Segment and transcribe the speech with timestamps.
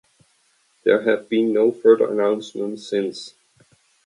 [0.83, 3.35] There have been no further announcements since.